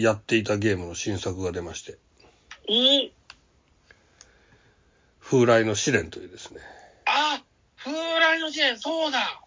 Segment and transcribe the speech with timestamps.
[0.00, 1.98] やっていたゲームの新作が出まして、
[2.68, 3.10] おー
[5.20, 6.60] 風来の試練というですね、
[7.06, 7.42] あ
[7.76, 9.42] 風来の試練、そうだ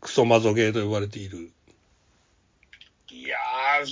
[0.00, 1.52] クソマゾゲーと呼ばれている、
[3.10, 3.86] いやー、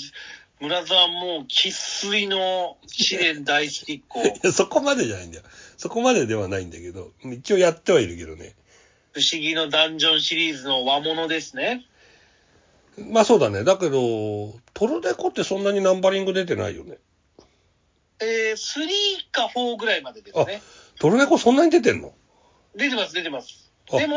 [0.61, 4.21] 村沢もう生粋の試練大好きっ子。
[4.25, 5.45] いや、そこまでじゃないんだよ。
[5.77, 8.55] そこまでではないんだけど、一応やってはいるけどね。
[9.13, 11.87] 不思議のダンジョンシリーズの和物ですね。
[12.99, 13.65] まあそうだね。
[13.65, 16.99] だけど、トルデコってそんなにナンバリング出てないよね。
[18.21, 20.61] えー、3か4ぐらいまでですね。
[20.99, 22.13] トルデコそんなに出てんの？
[22.75, 23.73] 出てます、出てます。
[23.93, 24.17] あでも、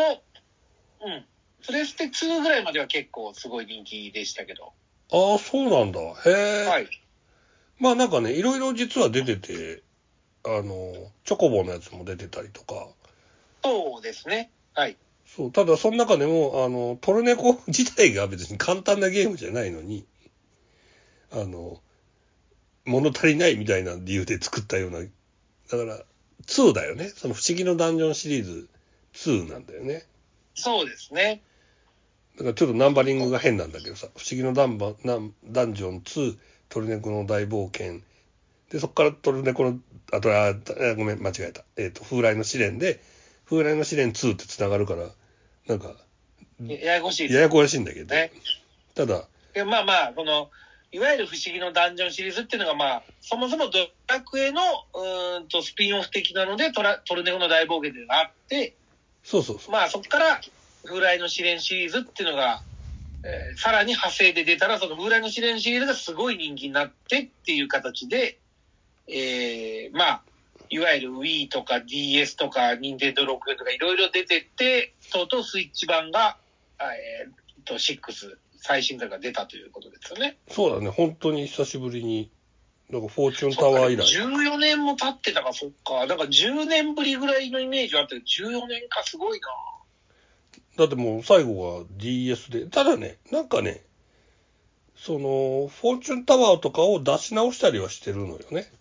[1.02, 1.26] うん。
[1.66, 4.74] プレステ2ぐらいまでは結構すごい人気でしたけど。
[5.12, 6.00] ああ、そうなんだ。
[6.02, 6.68] へえ。
[6.68, 6.88] はい。
[7.80, 9.84] まあなんかね、いろいろ実は出てて、
[10.46, 12.90] あの、チョコボのやつも出てたりとか、
[13.64, 14.52] そうですね。
[14.74, 14.98] はい。
[15.36, 20.06] そう、ただその中でも、あの、トルネコ 自体が別に簡単なゲームじゃないのに、
[21.32, 21.82] あの、
[22.86, 26.06] 物足りないみたいな理由で作ったような、だから、
[26.46, 27.10] 2だよね。
[27.10, 28.68] その不思議のダンジョンシリーズ
[29.14, 30.06] 2なんだよね。
[30.54, 31.42] そうですね。
[32.36, 36.38] だからちょっとナンバリングが変なんだけどさ、不思議のダンバナンダンジョン2、
[36.70, 38.02] トルネコの大冒険、
[38.70, 39.80] で、そこからトルネコの、
[40.12, 40.54] あとあ、あ
[40.96, 41.64] ごめん、間違えた。
[41.78, 43.00] えっ、と、風来の試練で、
[43.46, 45.10] 風来の試練2って繋がるから、
[45.68, 45.96] なんか、
[46.62, 48.32] やややこしいですややこしいんだけど、ね。
[48.96, 50.50] ただ、でまあまあ、この、
[50.92, 54.62] いわゆる不思議のダンジョンシリーズっていうのが、まあ、そもそもドラクエの、
[54.94, 58.76] うーんと、スピンオフ的なので、トラトルネコの大冒険っていうのがあって、
[59.24, 59.72] そうそうそう。
[59.72, 60.42] まあ、そこから、
[60.84, 62.62] 風来の試練シリーズっていうのが、
[63.26, 68.38] えーさらに派生で出たら、その風来の試練シリーズがすごい人気になってっていう形で、
[69.08, 70.24] えーまあ、
[70.74, 76.38] いわゆる Wii とか DS とか Nintendo 64とかいろいろ出てって、とうとうスイッチ版が、
[76.80, 78.00] えー、と、6、
[78.58, 80.38] 最新作が出たということですよね。
[80.50, 82.32] そうだね、本当に久しぶりに、
[82.90, 84.02] だからフォーチュンタワー以来。
[84.02, 86.08] 14年も経ってたか、そっか。
[86.08, 89.48] だから10年ぶりぐらいのイメージはあったけど、14年かすごいな。
[90.78, 93.84] だってもう最後が DS で、ただね、なんかね、
[94.96, 98.72] その、フォーチュンタワーとかを出し直したりはしてるのよね。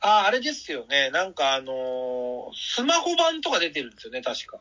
[0.00, 1.10] ああ、あれですよね。
[1.10, 4.58] なんかあのースマホ版とか出てるんですよね、確か。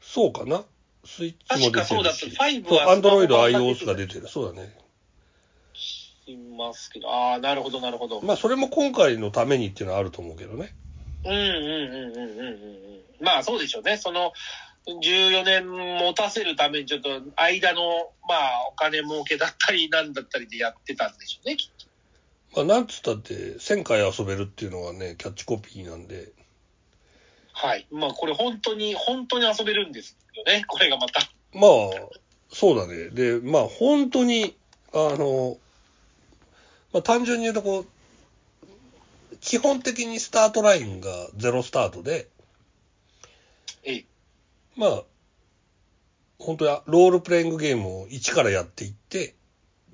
[0.00, 0.64] そうかな
[1.04, 1.72] スイッチも出てるし。
[1.72, 4.28] 確かそうだった5そう、はアンドロイド iOS が出てる。
[4.28, 4.76] そうだね。
[6.26, 7.10] いますけど。
[7.10, 8.20] ああ、なるほど、なるほど。
[8.20, 10.74] まあ、それも今回のためにっていうのはあると思うけどね。
[11.24, 11.56] うんうんうんう
[12.10, 13.24] んうんうんうん。
[13.24, 13.96] まあそうでしょうね。
[13.96, 14.32] その、
[14.86, 21.87] 14年持たせるためにちょっと間の、まあお金儲けだったりなんだったりでやってたんでしょうね、きっと。
[22.54, 26.32] まあ、なんつったって、1000回遊べるっていうのがね、キャッチコピーなんで。
[27.52, 27.86] はい。
[27.90, 31.20] まあこれ本当に、本当に遊べるんですよね、 これがまた。
[31.52, 31.70] まあ、
[32.50, 33.10] そうだね。
[33.10, 34.56] で、まあ、本当に、
[34.92, 35.58] あの、
[36.92, 42.28] まあ、単純に言うとこう、基本的にスタートラインがゼロスタートで、
[43.84, 44.04] ええ。
[44.76, 45.02] まあ、
[46.38, 49.34] 本当はロールプレイングゲームを一からやっていって、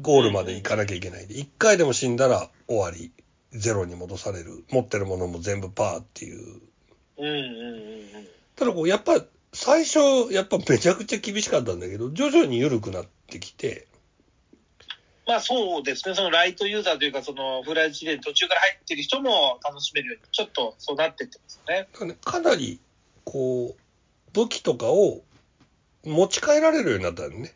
[0.00, 3.12] ゴールまで行かなきゃいけないで、一回でも死んだら終わり、
[3.52, 6.60] ゼロに戻される、持ってるものも全部パーっていう。
[7.18, 8.28] うんうんうんうん。
[8.56, 13.86] ただこう、やっぱ、最初、やっぱめちゃくちゃ厳しかったんだけど、徐々に緩くなってきて、
[15.26, 21.88] まあそうですね、そのライトユーザーというか、そのフライチで途中から入ってる人も楽しめるように、ちょっとそうなってってますね。
[21.92, 22.78] だからねかなり、
[23.24, 23.80] こう、
[24.34, 25.22] 武器とかを
[26.04, 27.54] 持ち帰られるようになったよね。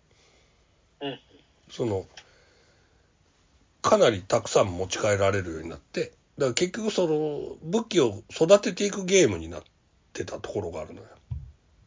[1.03, 1.21] うん。
[1.71, 2.07] その、
[3.89, 9.63] かなりたくさん持ち帰られるようになって、だから結局その武器を育てていくゲームになっ
[10.13, 11.07] てたところがあるのよ。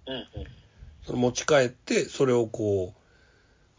[0.07, 0.25] うんうん。
[1.05, 2.95] その持ち帰って、それをこ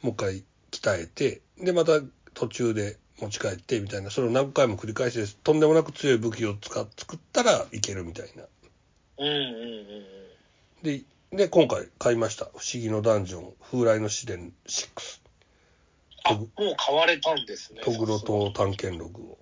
[0.02, 2.00] う、もう一回鍛えて、で、また
[2.34, 8.44] 途中で持ち帰ってみたいな、それを何回も繰り返して、とんでもなく強い武器を使っ作ったらいけるみたいな。
[9.18, 10.84] うんうんうんうん。
[10.84, 11.02] で、
[11.32, 12.44] で、今回買いました。
[12.44, 15.21] 不思議のダンジョン、風来の試練6。
[16.24, 17.80] あ、もう買われたんですね。
[17.82, 19.38] トグロと探検ログを。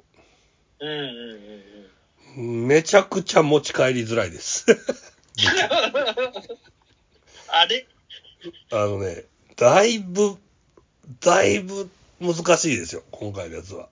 [0.81, 0.97] うんうん
[2.37, 2.67] うんうん。
[2.69, 4.67] めちゃくちゃ持ち帰りづらいです。
[7.49, 7.87] あれ？
[8.73, 9.25] あのね、
[9.57, 10.37] だいぶ、
[11.21, 11.91] だいぶ
[12.21, 13.89] 難しいですよ、今回のやつは。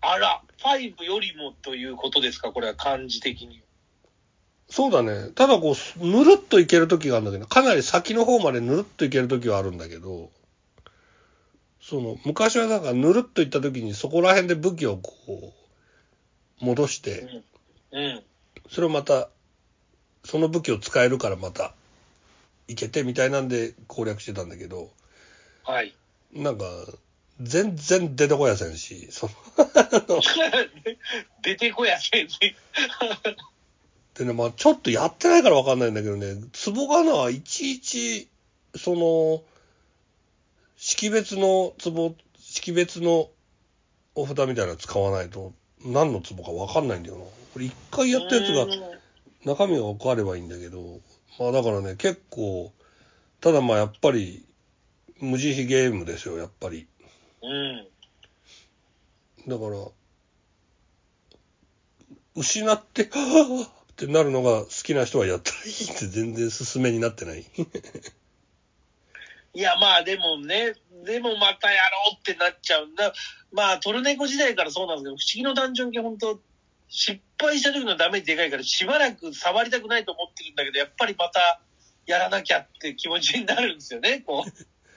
[0.00, 2.52] あら、5よりもということですか？
[2.52, 3.62] これは漢字的に。
[4.70, 5.28] そうだね。
[5.34, 10.30] ただこう、ぬるっといける時があるんだけど、かなり先の方までぬるっといける時はあるんだけど、
[11.92, 15.52] その、昔はなんかぬるっといった時にそこら辺で武器をこ
[16.62, 17.42] う、戻して、
[17.92, 18.22] うん。
[18.70, 19.28] それをまた、
[20.24, 21.74] その武器を使えるからまた、
[22.66, 24.90] いけてみたいなんで攻略してたんだけど、
[25.64, 25.94] はい。
[26.32, 26.64] なんか、
[27.42, 30.22] 全然出てこやせんし、その、
[31.44, 32.56] 出てこやせんね。
[34.16, 38.28] でね、まあちょっとやってないからわかんないんだけどね、壺がな、いちいち、
[38.76, 39.42] その、
[40.84, 43.30] 識別の壺、識別の
[44.16, 45.52] お札みたいなの使わないと、
[45.84, 47.20] 何の壺かわかんないんだよな。
[47.22, 48.66] これ一回やったやつが、
[49.44, 50.98] 中身が分かればいいんだけど、
[51.38, 52.72] まあだからね、結構、
[53.40, 54.44] ただまあやっぱり、
[55.20, 56.88] 無慈悲ゲームですよ、やっぱり。
[57.44, 57.86] うん。
[59.46, 59.86] だから、
[62.34, 67.44] 失って、はぁってなるのが好きな人はやったらいいって全然勧めになってない。
[69.54, 73.12] いや、まあでもね、でもまたやろうってなっちゃうんだ。
[73.52, 76.40] まあ、トルネコ時代からそうなんですけど、不思議のダンジョン系本当
[76.88, 81.60] 失敗した時のダメージでかいから、しばらく触りたくないと思ってるんだけど、やっぱりまた
[82.06, 84.52] やらなきゃって気持ちになるんですよね、こう。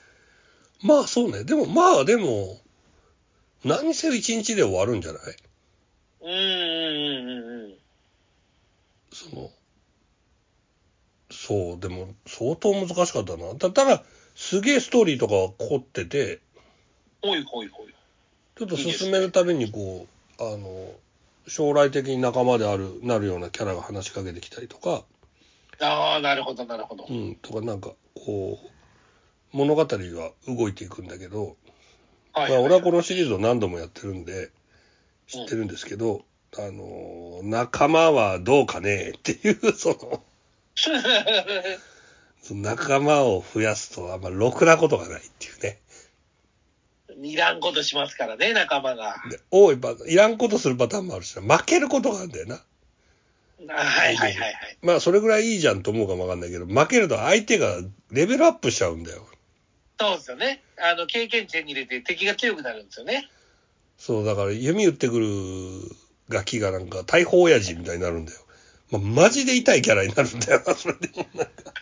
[0.88, 1.44] まあそうね。
[1.44, 2.62] でもまあでも、
[3.66, 5.36] 何せ一日で終わるんじゃない？
[6.22, 7.78] うんうんうんうんうん。
[9.12, 9.52] その、
[11.32, 13.56] そう、でも相当難しかったな。
[13.56, 14.04] たただ、
[14.36, 16.42] すげえストーリーとかは凝ってて、
[17.22, 17.88] ほいほいほい。
[18.58, 20.08] ちょっと進めるためにこ
[20.40, 20.92] う、あの、
[21.48, 25.04] 将来的に仲間である、なるようなキャラが話しかけてきたりとか、
[25.82, 27.06] ああ、なるほど、なるほど。
[27.10, 31.56] うん、とかなんか、こう、物語は動いていくんだけど、
[32.34, 34.52] はい、まあ、俺はこのシリーズを何度もやってるんで、
[35.28, 36.24] 知ってるんですけど、
[36.58, 40.24] あの、仲間はどうかねっていう、その、
[42.46, 45.80] その仲間を増やすとあんまろくなことがないっていうね。
[47.28, 49.16] いらんことしますからね、仲間が。
[49.32, 52.62] で多いパターン、いらんことするパターンもあるしな、負けることがあるんだよな。
[53.74, 54.78] はいはいはいはい。
[54.84, 57.78] まあ、それぐらいいいじゃんと思うかもわかんないけど、負けると相手が
[58.12, 59.26] レベルアップしちゃうんだよ。
[60.00, 60.62] そうですよね。
[60.78, 63.28] あの、経験値手に入れて敵が強くなるんですよね。
[63.98, 65.28] そう、だから弓打ってくる
[66.30, 68.40] ガキがなんか大砲親父みたいになるんだよ。
[68.92, 71.74] まあ、マジで痛いキャラになるんだよな、それでもなんか。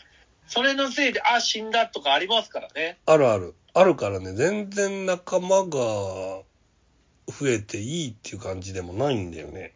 [0.48, 3.00] それのせいで、あ、死んだとかありますからね。
[3.06, 3.56] あるある。
[3.74, 6.44] あるからね、全然仲間が増
[7.48, 9.74] えていいっていう感じでもないんだよね。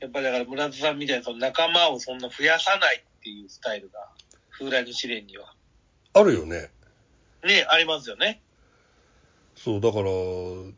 [0.00, 4.08] やっぱりだから村田さんみたいにその仲間をそんな増やさないっていうスタイルが、
[4.50, 5.52] 風来の試練には。
[6.14, 6.70] あるよね。
[7.44, 8.40] ね、ありますよね。
[9.56, 10.74] そう、だから、そ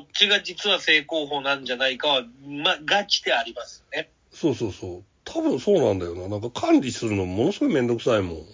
[0.00, 4.10] っちが実は正攻法なんじゃないかは、ま、ガチでありますよね。
[4.32, 5.04] そうそうそう。
[5.26, 6.28] 多分そうなんだよな。
[6.28, 8.46] なんか管理するのものすごいめんどくさいもん。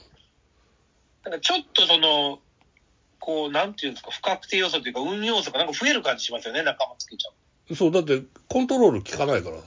[1.22, 2.40] だからちょっとその、
[3.20, 7.30] こう、なんていうんですか、不確定要素というか、運要素がなんか増える感じしますよね、仲間つけちゃ
[7.70, 7.74] う。
[7.76, 9.64] そう、だってコントロール効かないからさ。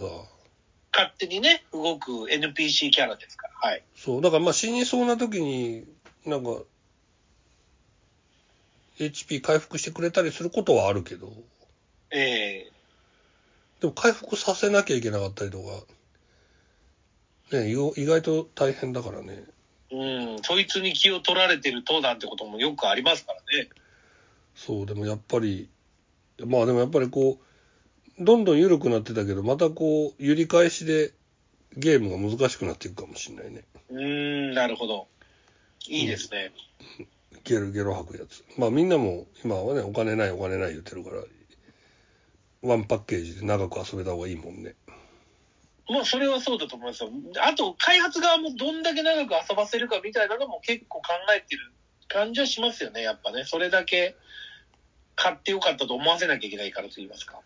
[0.92, 3.70] 勝手にね、動く NPC キャラですから。
[3.70, 3.84] はい。
[3.96, 5.86] そう、だからまあ死にそうな時に、
[6.26, 6.64] なんか、
[8.98, 11.32] HP 回復してくれたりすることはあるけど、
[12.12, 12.72] ええ
[13.82, 15.84] でも回復させなきゃいけなかったりとか、
[17.52, 19.44] ね、意意外と大変だからね。
[19.92, 23.70] うん、そいつに気を取られてるとなんてこともよくありますからね。
[24.56, 25.70] そう、でもやっぱり、
[26.46, 27.40] まあでもやっぱりこ
[28.20, 31.14] う、どんどん緩くなってたけど、またこう、揺り返しで
[31.78, 33.64] ゲームが難しくなっていくかもしれないね。
[33.90, 35.08] うーん、なるほど。
[35.88, 36.52] いいですね。
[37.44, 38.44] ゲルゲロ吐くやつ。
[38.58, 41.22] まあみんなも今はね、お金ないお金ない言ってるから、
[42.64, 44.74] ワンパッケージで長く遊べた方がいいもんね。
[45.88, 47.12] まあ、それはそうだと思いますよ。
[47.42, 51.72] あと、開発側もどんだけ長く遊ばせるかみたいなのも結構考えてる
[52.08, 53.44] 感じはしますよね、やっぱね。
[53.46, 54.16] それだけ
[55.16, 57.40] 買ってよかったと思わせなきゃいけないからと言いますか。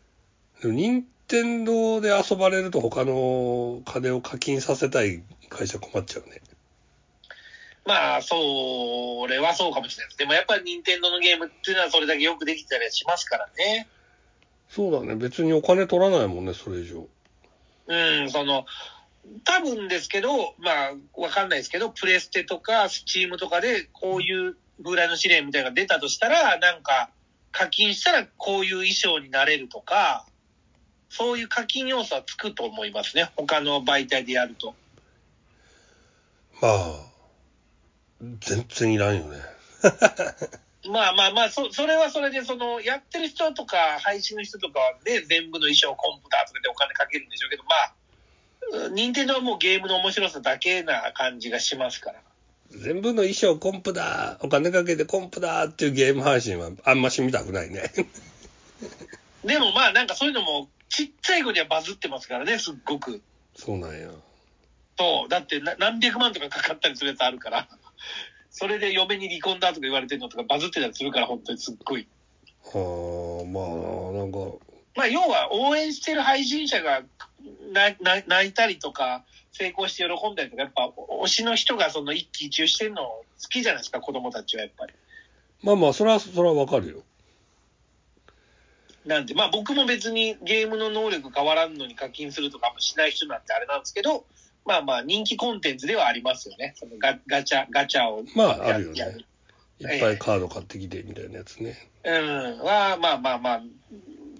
[0.63, 6.41] 任天堂で遊ばれると他の金を課金させたい会社困っちゃうね。
[7.85, 10.17] まあ、それはそうかもしれないです。
[10.17, 13.87] でもやっぱり任天堂のゲームっていうのはそれだけよくできてたりはしますからね。
[14.69, 15.15] そうだね。
[15.15, 17.07] 別にお金取らないもんね、それ以上。
[17.89, 18.65] うん、その、
[19.43, 27.09] 多分ですけど、まあ、わかんないですけど、プレステとかスチームとかで、こういう風来の試練みたいなのが出たとしたら、なんか、
[27.51, 30.25] 課金したらこういう衣装になれるとか、
[31.09, 33.31] そういう課金要素はつくと思いますね。
[33.35, 34.75] 他の媒体でやると。
[36.61, 37.09] まあ、
[38.39, 39.37] 全然いらんよね。
[40.87, 47.75] まあまあまあ、そ、それはそれで、その、やってる人とか、配信の人とかはね、全部の衣装をコンプターとかでお金かけるんでしょうけど、ま
[48.85, 52.21] あ、任天堂はもうゲームの面白さだけな感じがしますから。
[52.71, 57.91] 全部の衣装コンプだ、お金かけてコンプだっていうゲーム配信はあんまし見たくないね。
[59.43, 63.21] でもまあなんかそういうのもちっちゃい子にはバズってますからね、すっごく。
[63.55, 64.09] そうなんや。
[64.97, 65.29] そう。
[65.29, 67.67] だってな何百万とかかかったりするやつあるから。
[68.51, 72.07] それで嫁に離婚だとか言われてるのとかバズってたりするから、本当にすっごい。
[72.63, 74.39] はあ、まあ、なんか、
[74.95, 77.03] まあ要は応援してる配信者が
[77.71, 80.91] なな泣いたりとか、成功して喜んだりとか、やっぱ
[81.23, 84.93] 推しの人がその一喜一憂してるの好きじゃないですか、子供たちはやっぱり。
[85.61, 87.03] まあまあ、それは、それはわかるよ。
[89.05, 94.25] なんで、まあ僕も別にゲームの能力変わらんのに課金するとかあんましない人なんてあれなんですけど、
[94.69, 96.73] まあまあ人気コンテンツではありますよね。
[96.75, 98.23] そのガガチャ、ガチャを。
[98.35, 99.25] まあ、あるよやね。
[99.79, 101.89] いっぱいカード買ってきてみたいなやつね。
[102.03, 102.59] うん。
[102.59, 103.61] は、まあまあまあ、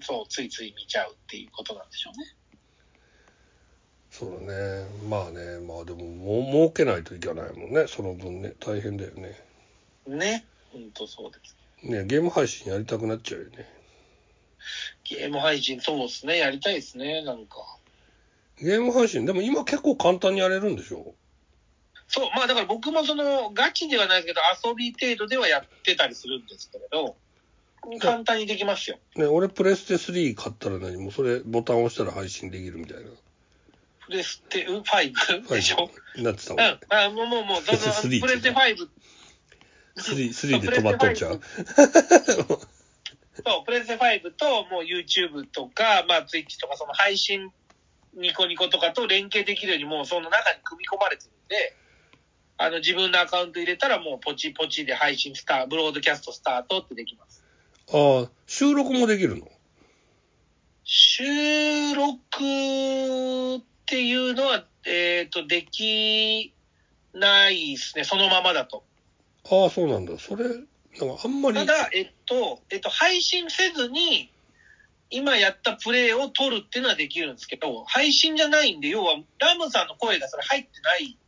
[0.00, 2.26] そう、ついつい見ちゃうっていうことなんでしょうね。
[4.10, 4.86] そうだね。
[5.08, 7.88] まあね、まあでも、もう儲けないといけないもんね。
[7.88, 8.54] その分ね。
[8.60, 9.36] 大変だよね。
[10.06, 10.44] ね。
[10.72, 11.56] ほんとそうです。
[11.82, 13.66] ね、ゲーム配信やりたくなっちゃうよね。
[15.02, 16.38] ゲーム配信、そうですね。
[16.38, 17.78] やりたいですね、なんか。
[18.60, 21.14] ゲーム配信、でも今結構簡単にやれるんでしょ？
[22.08, 27.16] そう、まあだから僕もその、ガチではないですけど、遊び程度ではやってたりするんですけれど、
[28.00, 28.98] 簡単にできますよ。
[29.16, 30.96] ね、俺プレステ3買ったら何？
[30.96, 33.10] もうそれボタン押したら配信できるみたいな。
[34.06, 36.64] プレステ5でしょ、なってたもん。
[36.64, 36.78] うん。
[36.88, 38.88] あ、もうもうもう、その3プレステ5。
[39.96, 41.40] 3、3で止まっとんちゃう？
[43.46, 47.52] そう、プレステ5と、もう YouTube とか、まあ Twitch とか、その配信、
[48.14, 51.76] ニコニコとかと連携できるように、もうその中に組み込まれてるんで、
[52.58, 57.42] あの、自分のアカウント入れたら、もうポチポチで配信スター、ブロードキャストスタートってできます。
[57.92, 59.50] ああ、収録もできるの？
[60.84, 62.16] 収録
[63.56, 66.52] っていうのは、えっ、と、でき
[67.14, 68.84] ないですね、そのままだと。
[69.50, 70.18] ああ、そうなんだ。
[70.18, 70.66] それ、なんか
[71.24, 71.56] あんまり。
[71.56, 74.30] ただ、えっと、えっと、配信せずに、
[75.10, 81.18] 今やったプレイを撮るっていうのはできるんですけど、配信じゃないんで、要は、ラムさんの声がそれ入ってない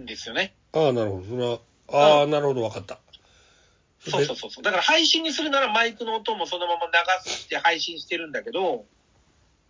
[0.00, 0.54] んですよね。
[0.72, 1.26] ああ、なるほど。
[1.26, 2.98] それは、ああ、なるほど、わかった。
[4.00, 4.64] そうそうそうそう。
[4.64, 8.84] だから配信にするならマイクの音もそのまま流して配信してるんだけど、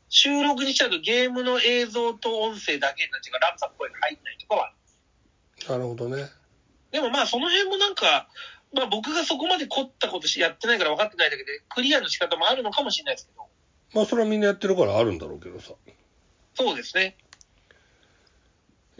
[0.08, 4.72] 収録にしちゃうとゲームの映像と音声だけになっちゃうから、ラムさんの声が入ってないとかは。
[5.68, 6.30] なるほどね。
[6.92, 8.28] でもまあその辺もなんか、
[8.72, 13.46] まあ僕がそこまで凝ったことしやってないから分かってないだけで、クリアの仕方もあるのかもしれないですけど、
[13.94, 15.72] まあ、それはみんなやってるからあるんだろうけどさ。
[16.54, 17.16] そうですね。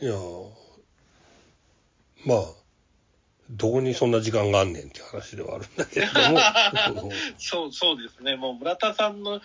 [0.01, 0.63] いやー
[2.25, 2.47] まあ、
[3.51, 6.13] どこにそんな時間があんねんって話ではあるんだけれど
[7.03, 7.11] も。
[7.39, 8.37] そう、そうですね。
[8.37, 9.41] もう村田さんの、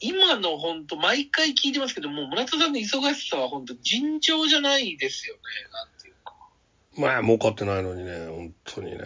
[0.00, 5.40] 今の本当毎回聞いてますけど、もう村田さんの忙しさは本当尋常じゃないですよね。
[5.72, 5.95] なん。
[6.96, 8.98] まあ、儲かってないのにね、本当にね、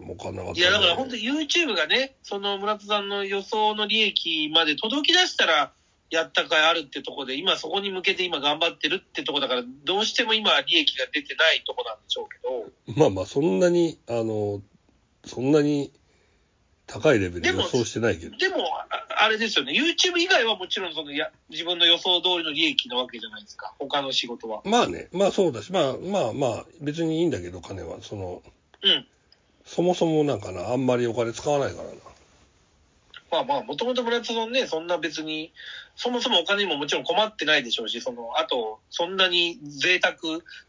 [0.00, 0.60] 儲かんなかった、ね。
[0.60, 5.72] いや、だから本当 YouTube がね、その村田さんの予想の利益まで届き出したら、
[6.10, 12.38] やったかいあるってとこで、今そこに向けて今頑張ってるってとこだから、どうしても今利益が出てないとこなんでしょうけ
[12.92, 14.62] ど、まあまあ、そんなに、あの、
[15.26, 15.90] そんなに
[16.94, 18.36] 高いレベルで予想してないけど。
[18.36, 18.58] でも、
[18.88, 24.62] ああれですよね、YouTube 以外はもちろんそのや自分の予想通りの利益なわけじゃないですか、他の仕事は。
[24.64, 27.98] まあね、まあそうだし、まあまあまあ、別にいいんだけど、金は。
[28.00, 28.42] その、
[28.82, 29.06] うん。
[29.64, 31.94] そもそもなんかな、あんまりお金使わないからな。
[33.32, 35.52] まあまあ、もともと村田さんね、そんな別に、
[35.96, 40.16] そもそもお金にももちろん困ってないでしょうし、その、あと、そんなに贅沢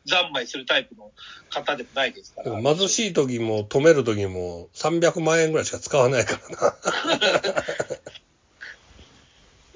[0.05, 1.12] 三昧するタイプの
[1.50, 2.62] 方でもないですから。
[2.62, 6.75] 貧しい時も止める時も300万円ぐらいしか使わないからな。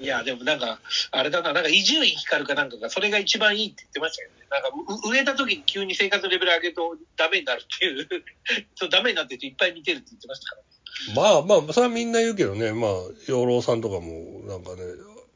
[0.00, 0.80] いや、でもなんか、
[1.10, 4.46] あれだな、なんか伊集院光かなんかが、それが一番いいって言ってましたけどね。
[4.50, 4.68] なんか、
[5.06, 8.08] う売れた時に急に生活のレベル上げるとダメになるっていう、
[8.76, 10.68] そうダメになってる人いっぱい見てるって言ってましたからね。
[11.14, 12.90] まあまあ、それはみんな言うけどね、まあ、
[13.26, 14.82] 養老さんとかも、なんかね、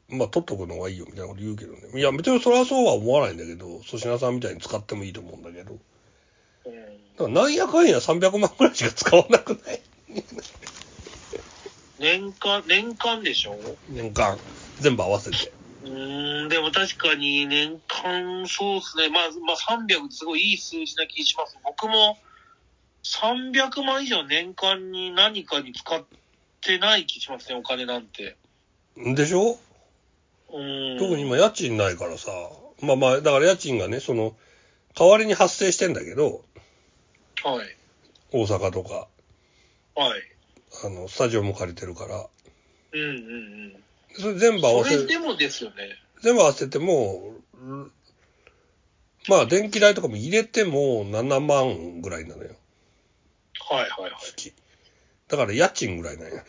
[0.09, 1.79] まあ、取っとくのがいいよみたいなこと言うけどね。
[1.99, 5.73] いや、別にそれはそうは思わないんだけど、粗品さんみたいに使ってもいいと思うんだけど。
[6.65, 6.85] うん
[7.17, 9.81] だからなんやかんや300万ぐらいしか使わなくない？
[11.97, 13.57] 年間、年間でしょ？
[13.87, 14.37] 年間。
[14.81, 15.53] 全部合わせて。
[15.85, 19.07] うーん、でも確かに年間、そうですね。
[19.09, 21.57] まあ、まあ300すごいいい数字な気します。
[21.63, 22.17] 僕も
[23.03, 26.03] 300万以上年間に何かに使っ
[26.59, 28.35] てない気しますね、お金なんて。
[28.97, 29.57] でしょ？
[30.99, 32.31] 特に今家賃ないからさ。
[32.81, 34.35] まあまあ、だから家賃がね、その、
[34.97, 36.43] 代わりに発生してんだけど、
[37.43, 37.67] はい。
[38.31, 39.07] 大阪とか、
[39.95, 40.21] はい。
[40.83, 42.27] あの、スタジオも借りてるから。
[42.93, 43.83] うんうんうん。
[44.17, 45.75] それ全部合わせそれでもですよね。
[46.21, 47.91] 全部合わせても、うん
[49.27, 52.51] まあ電気代とかも入れても7万ぐらいなのよ、
[53.69, 54.11] はいはいはい。
[54.21, 54.53] 月。
[55.27, 56.43] だから家賃ぐらいなんよ。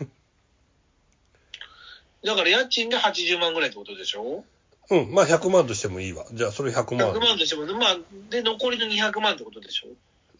[2.26, 4.44] だから家賃で80万ぐらいってことでしょ？
[4.90, 6.26] うん、まあ100万としてもいいわ。
[6.32, 7.20] じゃあそれ100 ?100 万。
[7.20, 7.96] 万としても、まあ、
[8.30, 9.88] で、残りの200万ってことでしょ？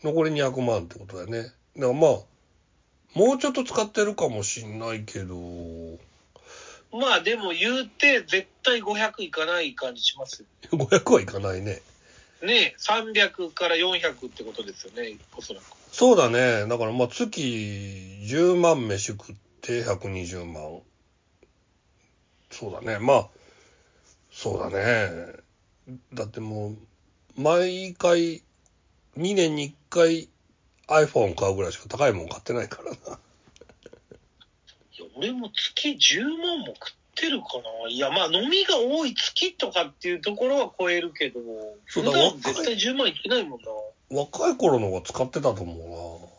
[0.05, 1.43] 残り200万ってことだよね。
[1.43, 2.11] だからまあ、
[3.15, 5.35] もうちょっと使ってるかもしんないけど、
[6.93, 10.47] まあでも言うて絶対500いかない感じしますよ。
[10.79, 11.81] 500はいかないね。
[12.43, 15.65] ねえ、300から400ってことですよね、おそらく。
[15.91, 16.67] そうだね。
[16.69, 17.41] だからまあ月
[18.23, 20.81] 10万飯食って120万。
[22.51, 22.99] そうだね。
[22.99, 23.29] まあ、
[24.31, 25.33] そうだね。
[26.13, 26.77] だってもう、
[27.41, 28.43] 毎回、
[29.17, 30.29] 2年に1回
[30.89, 32.97] iPhone 買うぐらいしか高いもん買ってないからな。
[32.97, 33.01] い
[35.03, 37.47] や、俺も月10万も食ってるか
[37.85, 41.41] ないや、まあ飲みが多い月とかっていうところは超えるけど、
[41.89, 43.67] そうだ普段絶対10万いってないもんな。
[44.11, 46.33] 若い頃の方が使ってたと思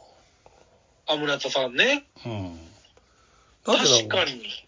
[1.08, 2.06] あ、村田さんね。
[2.26, 2.36] うな。
[2.36, 2.58] うん。
[3.66, 4.67] だってなん確かに。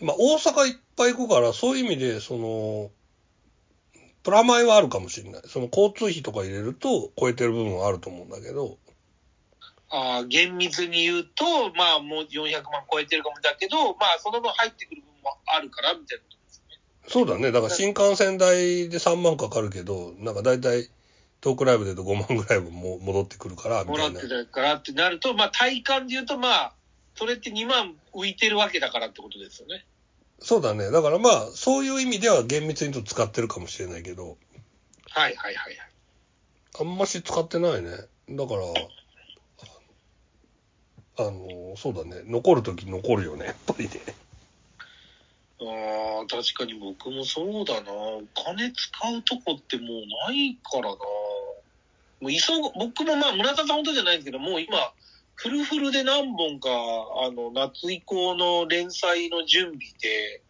[0.00, 2.90] まあ、大阪いっぱい行くから、そういう意味で、その、
[4.22, 5.42] プラマイはあるかもしれない。
[5.46, 8.78] その交通費とか入れると超えてる部分はあると思うんだけど、
[9.90, 16.78] あー厳密に言うと、まあもう400万超えてるかもだけど、まあその分入ってくる分もあるから、みたいなことですね。
[17.08, 17.50] そうだね。
[17.50, 20.90] だから新幹線代で3万かかるけど、なんか大体
[21.40, 24.28] トークライブで言うと5万ぐらいもも戻ってくるから、みたいなもらって。
[24.28, 26.74] たからってなると、まあ体感で言うと、まあ、
[27.20, 29.84] それって2万浮いてるわけだからってことですよね。
[30.38, 30.90] そうだね。
[30.90, 34.38] だからまあ、そういう意味では厳密にと使ってるかもしれないけど、
[35.10, 35.76] はいはいはいはい。
[36.80, 37.90] あんまし使ってないね。
[37.90, 38.62] だから、
[41.26, 42.22] あの、そうだね。
[42.24, 43.90] 残るとき残るよね、やっぱりね。
[45.60, 47.92] ああ、確かに僕もそうだな。
[47.92, 49.86] お金使うとこってもう
[50.26, 50.96] ないからな。
[52.22, 54.94] もう急ぐ、僕もまあ村田さんほどじゃないんですけど、もう今、
[55.42, 60.42] フルフルで何本か、あの、夏以降の連載の準備で、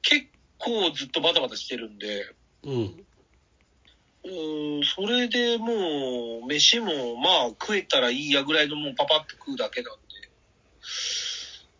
[0.00, 2.24] 結構ずっとバタバタしてるんで、
[2.64, 2.72] うん。
[2.72, 9.96] うーん、それでもう、飯もまあ食えたらいいやぐらいのもうパパッと食うだけなん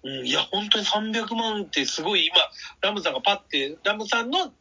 [0.04, 0.18] で。
[0.20, 2.36] うん、いや、本当に300万ってすごい今、
[2.82, 4.52] ラムさんがパッて、ラムさんの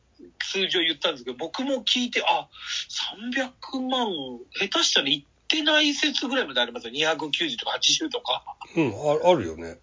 [0.41, 2.47] 数字を言ったんですけど、僕も聞いて、あ、
[3.33, 4.07] 300万、
[4.57, 6.93] 下手したらいってない説ぐらいまでありますよ。
[6.93, 8.43] 290とか80とか。
[8.75, 9.77] うん、ああるよね。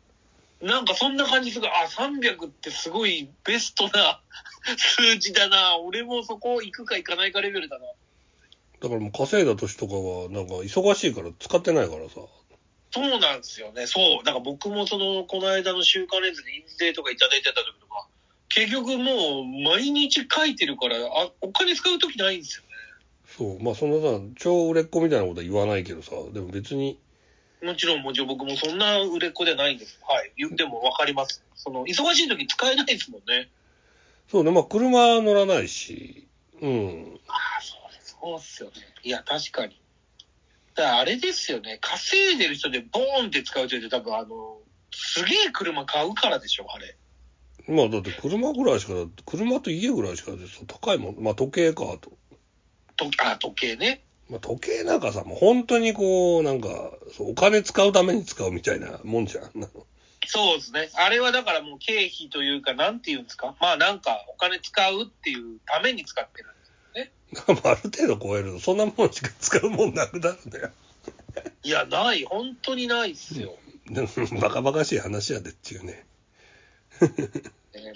[0.60, 1.66] なんかそんな感じする。
[1.68, 4.20] あ、300ってすごいベストな
[4.78, 5.78] 数字だな。
[5.78, 7.86] 俺もそこ行くか行かないかレベルだな。
[8.80, 12.20] だからもう稼いだ年とかは、なんか忙しいから使ってないからさ。
[12.92, 13.86] そうなんですよね。
[13.86, 14.24] そう。
[14.24, 18.06] だから僕もその、この間の週刊レンズで印税とかいただいてた時とか、
[18.48, 22.63] 結局もう毎日書いてるから、あ、お金使う時ないんですよね。
[23.36, 23.62] そう。
[23.62, 26.98] まあそんなさ、超売れっ子みたいなことは言わないけどさ、でも別に、
[27.62, 29.98] もちろん、もちろん僕もそんな売れっ子ではないんです。
[30.06, 30.32] はい。
[30.36, 31.42] 言ってもわかります。
[31.56, 33.48] その、忙しい時使えないですもんね。
[34.30, 36.28] そうね、まあ車乗らないし、
[36.60, 37.20] うん。
[37.26, 38.16] ああ、そうです。
[38.20, 38.74] そうっすよね。
[39.02, 39.80] いや、確かに。
[40.74, 41.78] だからあれですよね。
[41.80, 44.58] 稼いでる人でボーンって使う人って多分あの、
[44.92, 46.96] すげえ車買うからでしょ、あれ。
[47.66, 48.92] まあだって車ぐらいしか、
[49.24, 50.32] 車と家ぐらいしか
[50.66, 51.16] 高いもん。
[51.18, 52.12] まあ時計かと。
[52.96, 54.02] とあ、時計ね。
[54.28, 59.50] まあ時計なんかさ、もう本当にこう、なんか、そうお金使うために使うみたいなもんじゃん。
[60.26, 60.88] そうですね。
[60.94, 63.54] あれはだからもう経費というか、なんていうんですか？
[63.60, 67.60] まあなんかお金使うっていうために使ってるんですよね。
[67.62, 70.70] まあある程度超えると、そんなもんしか使うもんなくなるんだよ。
[71.62, 72.24] いや、ない。
[72.24, 73.56] 本当にないっすよ。
[74.40, 76.06] バカバカしい話やでっていうね。
[77.74, 77.92] ね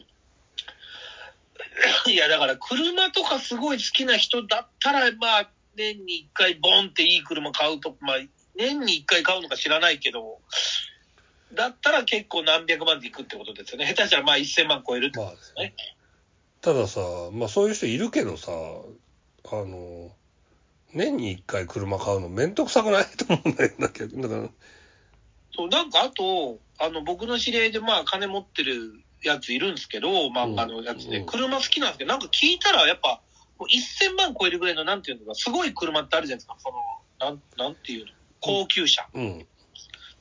[2.06, 8.16] いや、だから車とかすごい好きな人だったら、まあ、年に一回ボンっていい車買うと、まあ、
[8.56, 10.40] 年に一回買うのか知らないけど、
[11.54, 13.86] だったら結構何百万でいくってことですよね。
[13.86, 15.74] 下手したらまあ1000万超えるってことですね。
[16.60, 17.00] たださ、
[17.32, 20.10] まあそういう人いるけどさ、あの、
[20.92, 24.48] 年に一回車買うのめんどくさくない と思うんだよな、逆にだから、
[25.54, 33.20] そう、なんかあと、あの、僕の知り合いでまあ金持ってるやついるんですけど、漫画のやつで、うん車好きなんですけど、なんか聞いたらやっぱ、
[33.58, 36.56] もう1000万超えるぐらいのなんていうのか、すごい車ってあるじゃないですか。
[36.58, 39.06] その、なん、なんていうの高級車。
[39.14, 39.40] うん。
[39.40, 39.44] っ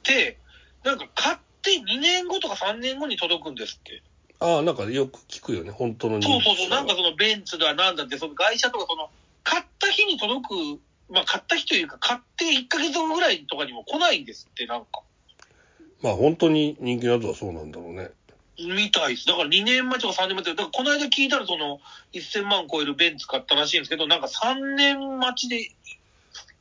[0.04, 0.40] て、
[0.84, 4.02] なんか買って2年後とか3年後に届くんですって。
[4.40, 9.10] ああ、なんかよく聞くよね、本当のそうそうそう、なんかそそのベンツだなんだって、その会社とかその、
[9.44, 15.02] 買った日に届く、まあ買った日というか、買って1ヶ月後ぐらいとかにも来ないんですって、なんか。
[16.02, 18.12] まあ本当に人気のやつはそうなんだろうね。
[18.60, 19.28] みたいです。
[19.28, 21.80] だから2年前とか3年前とか、だからこの間聞いたらその
[22.14, 25.72] 1000万超えるベンツ買ったらしいんですけど、なんか3年待ちで、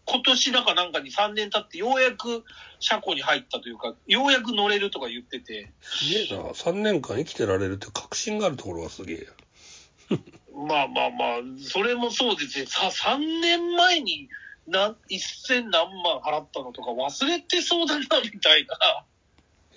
[0.04, 2.44] 今年だかなんかに3年経ってようやく
[2.78, 6.50] 車庫に入ったというか、ようやく乗れるとか言ってて、すげえな。
[6.50, 10.18] 3年間生きてられるって確信があるところがすげえや。
[10.54, 12.66] まあまあまあ、それもそうですね。
[12.66, 14.28] さ、3年前に
[14.66, 19.04] な、1000何万払ったのとか忘れてそうだな、みたいな。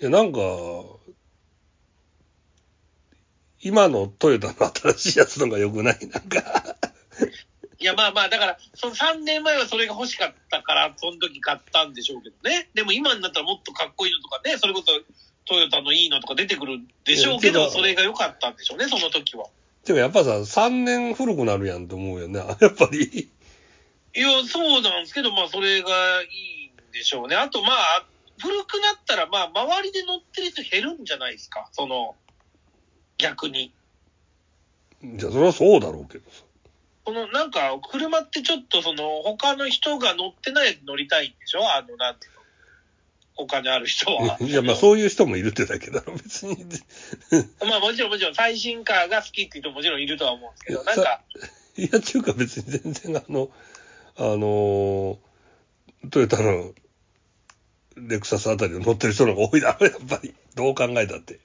[0.00, 0.38] いや、なんか、
[3.62, 5.98] 今のトヨタの新しいやつのが良くない？
[6.08, 6.76] なんか。
[7.78, 12.68] いや、まあまあ、だから、その3年前はそれが欲しかったから、その時買ったんでしょうけどね。
[12.74, 14.92] でも今になったらもっとかっこいいのとかね、それこそ
[15.46, 19.46] トヨタのいいのとか出てくるでしょうけど、それが良かったんでしょうね、その時は。
[19.84, 22.38] てかやっぱさ、3年古くなるやんと思うよね。
[22.60, 23.30] やっぱり。
[24.14, 27.36] いや、そうなんですけど、まあ、それがいいんでしょうね。
[27.36, 28.04] あと、まあ、
[28.38, 32.14] 古くなったら、まあ、周りで乗ってる人減るんじゃないですか、その、
[33.20, 33.72] 逆に。
[35.02, 36.42] じゃあそれはそうだろうけどさ。
[37.04, 41.60] この、なんか、車ってちょっと、その、他の人が乗ってないやつ乗りたいんでしょ？
[41.60, 42.40] あの、なんていうの？
[43.44, 44.36] お金ある人は。
[44.44, 46.56] いや、まあそういう人もいるってだけだろ、別に。
[47.66, 51.22] まあもちろんもちろん最新カーが好きっていう人ももちろんいるとは思うんですけど、なんか、
[51.76, 53.50] いや、ちゅうか別に全然あの、
[54.16, 55.18] あのー
[56.10, 56.72] トヨタの
[57.96, 60.34] レクサスあたりを乗ってる人の方が多いだろ、やっぱり。
[60.54, 61.38] どう考えたって。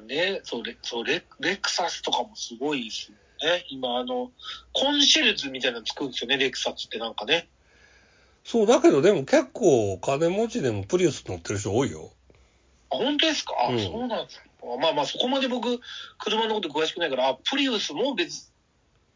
[0.00, 3.16] ね、そう、レそうレレクサスとかもすごいですよ
[3.48, 3.64] ね。
[3.70, 4.30] 今あの、
[4.72, 7.48] コンシェルズみたいなの作るんですよね、レクサスってなんかね。
[8.44, 12.12] そう、だけどでも結構金持ちでもプリウス乗ってる人多いよ。
[12.90, 14.44] あ、本当ですか、あうんそうなんですか。
[14.80, 15.80] まあまあそこまで僕、
[16.18, 18.52] 車のこと詳しくないから、あ、プリウスも別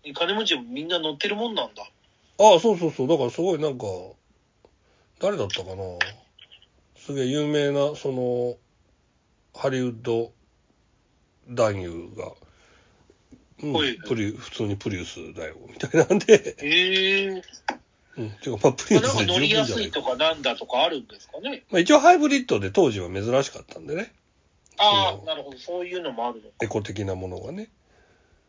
[0.05, 1.83] に金持ちでもみんな乗ってるもんなんだ。
[2.39, 3.09] ああ、そうそうそう。
[3.09, 3.87] だからすごいなんか、
[5.21, 5.83] 誰だったかな。
[6.97, 8.57] すげえ有名な、その、
[9.55, 10.33] ハリウッド
[11.49, 12.33] 男優が、
[13.63, 17.43] うんはいプリ、普通にプリウスだよ、みたいなんで、へえ。
[18.17, 18.31] うん。
[18.31, 19.99] てか、まあ、プリウスで十乗りやす分じゃないか。
[20.01, 21.65] いとかなんだとかあるんですかね。
[21.71, 24.13] まあ、一応ハイブリッドで当時は珍しかったんでね。
[24.79, 25.59] ああ、なるほど。
[25.59, 26.55] そういうのもあるのか。
[26.63, 27.71] エコ的なものがね。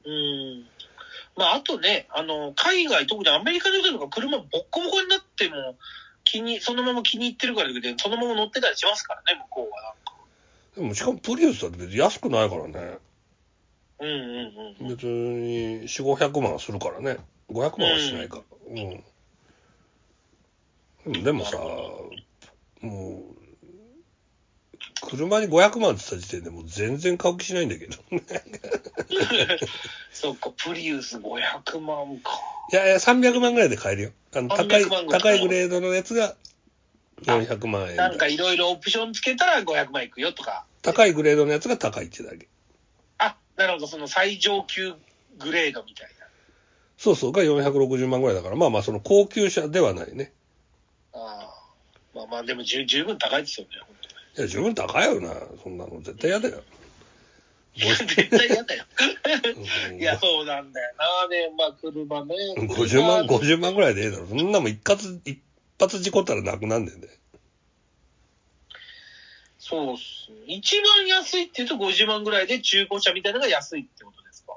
[0.05, 0.65] うん。
[1.35, 5.75] まあ、あとね、あの、海外、特にアメリカの人とか車ボッコボコになっても、
[6.23, 9.93] 気に、そのまま気に入ってるからで、そのまま乗ってたりしますからね、向こうは。
[10.75, 12.97] でもしかもプリウスだって別に安くないからね。
[13.99, 14.87] うんうんうん。
[14.89, 17.17] 別に4、500万するからね。
[17.49, 18.41] 500万はしないか。
[18.69, 19.03] うん。
[21.05, 21.57] うん、でもさ、
[22.81, 23.35] もう、
[25.07, 27.95] 車に500万って言った時点でもう全然買う気しないんだけど。
[30.11, 32.31] そっか、プリウス500万か。
[32.71, 34.11] いやいや、300万ぐらいで買えるよ。
[34.33, 36.35] あの、高い、300万ぐらい高いグレードのやつが
[37.23, 38.33] 400万円なんかで。
[38.33, 40.65] いろいろオプションつけたら500万いくよとか。
[40.81, 42.47] 高いグレードのやつが高いってだけ。
[43.17, 44.93] あ、なるほど、その最上級
[45.39, 46.25] グレードみたいな。
[46.97, 50.33] そうそう、が460万ぐらいだから、まあまあその高級車ではないね。
[51.13, 51.55] ああ。
[52.15, 53.95] まあまあ、でも十十分高いですよね、本
[54.37, 55.33] いや、十分高いよな。
[55.63, 56.61] そんなの絶対嫌だよ。
[57.77, 57.95] 当に。
[57.95, 58.85] 絶対嫌だよ。
[59.89, 61.27] うん いや、そうなんだよな。
[61.27, 62.35] ね、まあ、車ね。
[62.57, 64.27] 50万、車50万ぐらいでええだろ。
[64.27, 65.39] そんなもん一発、一
[65.79, 67.09] 発事故ったらなくなんねんで。
[69.57, 70.37] そうっすね。
[70.47, 74.53] 一番安いって言うと50万ぐらいで中古車みたいなのが安いってことですか？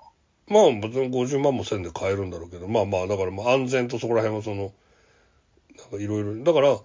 [0.49, 4.73] まあ別に50万もせんで買えるんだろうけど、まあまあだからまあ安全とそこら辺はその、
[5.77, 6.83] なんかいろいろ、だから、あ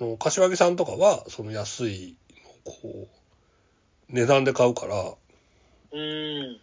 [0.00, 3.08] の、柏木さんとかは、その安いのをこ
[4.10, 5.14] う、値段で買うから、
[5.92, 6.60] うーん。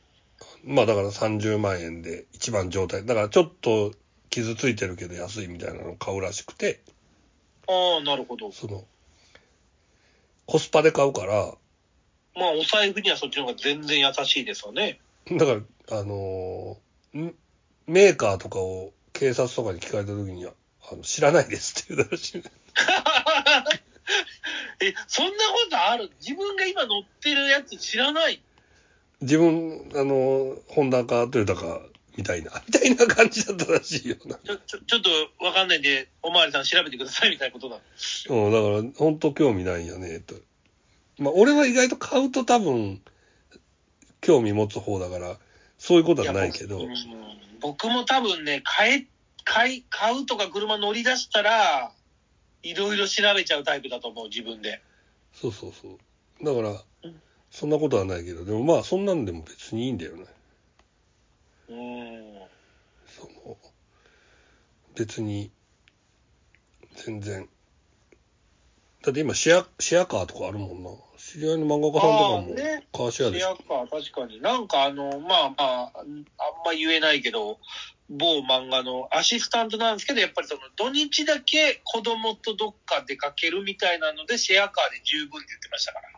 [0.63, 3.93] まあだから30万円で一番状態、だからちょっと
[4.35, 6.81] 傷ついてるけど安いみたいなのを買うらしくて、
[7.67, 8.51] ああ、なるほど。
[8.51, 8.83] その、
[10.45, 11.53] コスパで買うから、
[12.35, 14.99] まあ、お財布にはそっちの方が全然優しいですよね。
[15.31, 15.61] だから、
[15.99, 17.33] あのーん
[17.87, 20.51] メーカーとかを警察とかに聞かれた時には、
[20.91, 22.43] あの知らないですって言うらしい。
[24.81, 26.11] え、そんなことある？
[26.19, 28.41] 自分が今乗ってるやつ知らない？
[29.21, 31.79] 自分、あのーホンダかトヨタか、
[32.17, 34.35] みたいな、みたいな感じだったらしいよな。
[34.35, 35.09] ちょ、ちょ、ちょっと
[35.43, 37.77] わかんないんで、おまわりさん調べてくださいみたいなことな
[38.29, 38.45] の。
[38.45, 40.35] うん、だから、本当興味ないんやね、と。
[41.17, 43.01] まあ、俺は意外と買うと多分、
[44.21, 45.37] 興味持つ方だから、
[45.77, 49.07] そういうことはないけど、や僕うん僕も多分ね、買え、
[49.43, 51.91] 買い、買うとか車乗り出したら、
[52.63, 54.81] いろいろ調べちゃうタイプだと思う、自分で。
[55.33, 56.43] そうそうそう。
[56.43, 60.25] だからうん、そんなことはないけど、でもまあ、そんなんでも別にいいんだよね。
[61.69, 62.41] うん。
[63.07, 63.57] その、
[64.95, 65.51] 別に、
[66.95, 67.49] 全然、
[69.03, 70.89] だって今シェア、シェアカーとかあるもんな。
[71.17, 72.55] 知り合いの漫画家さんとかも
[72.91, 73.55] カーシェアでしょ。
[73.55, 74.41] シェアか、確かに。
[74.41, 76.25] なんかあの、まあまあ、あん
[76.65, 77.59] ま言えないけど、
[78.09, 86.14] 某漫画のアシスタントなんですけど、やっぱりその土日だけ子供とどっか出かけるみたいなので、シェアカーで十分って言ってましたから。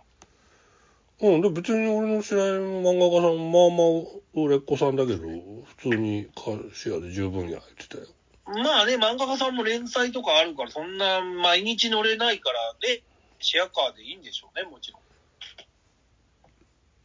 [1.20, 5.28] うん、で別に俺の知り合いの漫画家さん、まあまあ売れっ子さんだけど、
[5.66, 8.06] 普通にカーシェアで十分やってたよ。
[8.46, 13.02] まあね、漫画家さんも連載とかあるから、そんな毎日乗れないからね、
[13.40, 15.02] シェアカーでいいんでしょうね、もちろん。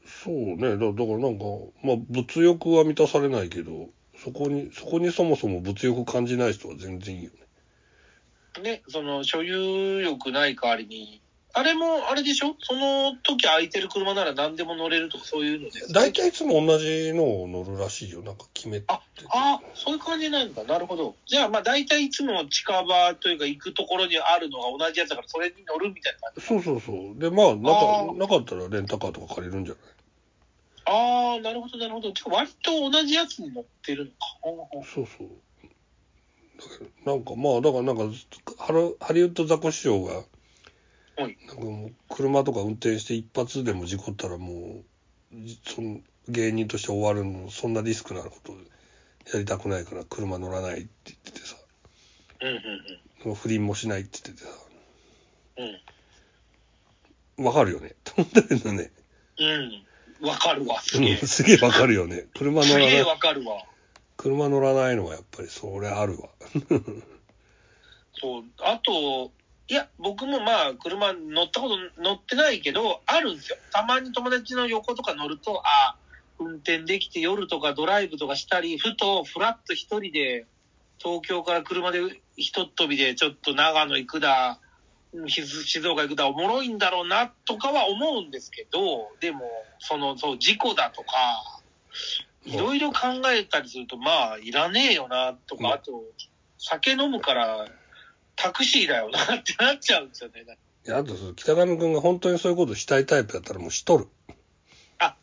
[0.04, 0.76] そうね。
[0.76, 1.44] だだからなんか、
[1.82, 8.62] まあ物欲は満たされないけど、そこに、そこにそもそも物欲感じない人は全然いいよね。
[8.62, 11.21] ね、その所有欲ない代わりに、
[11.54, 12.56] あれも、あれでしょ？
[12.60, 15.80] その時空いてる車なら何でも乗れるとかそういうので。
[15.92, 18.22] 大体いつも同じのを乗るらしいよ。
[18.22, 18.86] なんか決めて。
[18.88, 20.64] あ、あ、そういう感じなんだ。
[20.64, 21.14] なるほど。
[21.26, 26.46] じゃあ、まあ、大体いつも近場というか行くところにあるのが同じやつだから、それに乗るみたいな感じ？
[26.46, 27.18] そうそうそう。
[27.20, 27.74] で、まあ、なあ
[28.06, 29.82] かーなかったらレンタカーとか借りるんじゃない？
[30.84, 32.12] ああ、なるほど、なるほど。
[32.30, 34.10] 割と同じやつに乗ってるの
[34.82, 34.86] か。
[34.86, 35.28] そうそう。
[37.04, 38.04] なんかまあ、だからなんか、
[39.04, 40.22] ハリウッドザコシショウが、
[41.22, 44.82] はいなんかもう車とか運転して一発でも事故ったらも
[45.32, 48.52] う、じその芸人として終わるの、そんなリスクなこと
[49.32, 51.56] やりたくないから車乗らないって言っててさ、
[52.40, 52.60] うんうん
[53.22, 54.56] その不倫もしないって言っててさ、
[57.38, 57.44] うん。
[57.44, 57.94] わかるよね。
[58.02, 58.90] と思ったけどね。
[59.38, 59.46] うん。
[60.22, 60.28] うん。
[60.28, 61.12] わかるわ、すげえ。
[61.20, 62.26] うんすげえわかるよね。
[62.34, 63.04] 車乗すげえらない。
[63.04, 63.64] わかるわ。
[64.16, 66.28] 車乗らないのはやっぱりそれあるわ。
[68.20, 68.44] そう。
[68.60, 69.32] あと、
[69.72, 73.56] いや、僕もまあ、車乗ったこと乗ってないけど、あるんですよ。
[73.72, 75.96] たまに友達の横とか乗ると、あ
[76.38, 80.44] 運転できて夜とかドライブとかしたり、ふと、ふらっと一人で、
[80.98, 82.00] 東京から車で
[82.36, 84.60] ひとっ飛びでちょっと長野行くだ、
[85.14, 89.40] うん静静岡行くだ、おもろいんだろうな、とかは思うんですけど、でも、
[89.78, 91.62] その、そう、事故だとか、
[92.44, 96.04] いろいろ考えたりすると、まあ、いらねえよな、とうんか、あと、
[96.58, 97.68] 酒飲むから、
[98.36, 100.44] タクシーだよなってなっちゃうんですよね。
[100.86, 104.08] いや、あと北上くんが本当にそういうことしたいタイプだったらもうしとる。
[104.98, 105.16] あ、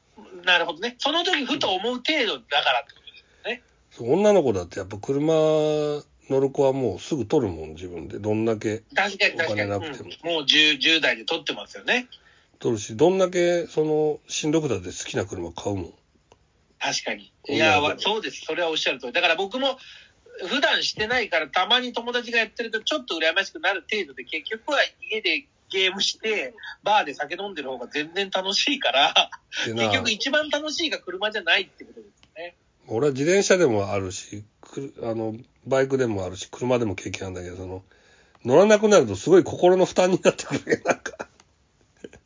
[0.45, 0.95] なるほどね。
[0.99, 3.63] その時ふと思う程度だからってことですよね。
[3.91, 8.19] そう女の子だってやっぱ車乗る子はもうすぐ取るもん、自分で。
[8.19, 9.53] どんだけ確かに確かに。
[9.53, 12.07] お金なくてもうんもう 10, 10代で取ってますよね。
[12.59, 15.93] 取るし、どんだけそのしんどくだって好きな車買うもん。
[16.79, 17.25] 確かに。
[17.47, 18.45] い女や、そうです。
[18.45, 19.13] それはおっしゃる通り。
[19.13, 19.77] だから僕も、
[20.47, 24.79] 普段してないから、たまに友達がやってるとちょっと羨ましくなる程度で、結局は
[25.11, 29.13] 家でゲームして、バーで酒飲んでる方が全然楽しいから、
[29.65, 32.55] 結局一番楽しいが車じゃないってことですね。
[32.87, 37.83] 俺は自転車でもあるし、くあの、バイクでもあるし、車でも経験あるんだけど、その、
[38.45, 40.81] 乗らなくなるとすごい心の負担になってくるね。
[40.85, 41.13] なんか、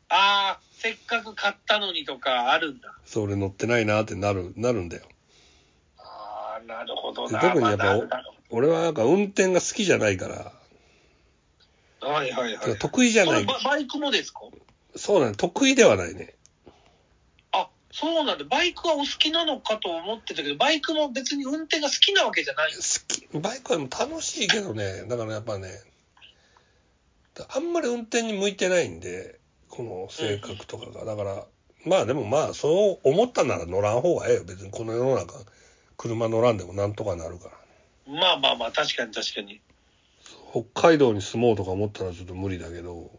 [0.09, 2.93] ああ、せっかく買ったのにとかあるんだ。
[3.05, 5.03] それ乗ってないなってなる、なるんだよ。
[6.67, 7.39] なるほどな。
[7.39, 7.99] 特にやっぱ
[8.49, 10.51] 俺はなんか運転が好きじゃないから、
[12.07, 12.77] はいはいはい。
[12.77, 13.45] 得意じゃない。
[13.45, 14.41] ババイクもですか？
[14.95, 16.35] そうなの、得意ではないね。
[17.51, 18.45] あ、そうなんだ。
[18.45, 22.71] バイクはお好きなのかと思ってたけど、バイクも別に運転が好きなわけじゃない。
[22.73, 25.69] 好き、バイクは楽しいけどね、だからやっぱね、
[27.49, 31.05] あんまり運転に向いてないんで、この性格とかが。
[31.05, 31.45] だから、
[31.85, 34.43] まあでもまあ、そう思ったなら乗らん方がええよ。
[34.43, 35.39] 別にこの世の中、
[36.03, 38.13] 車乗らんでもなんとかなるから。
[38.13, 39.61] まあまあまあ、確かに確かに。
[40.51, 43.09] 北海道に住もうとか思ったらちょっと無理だけど、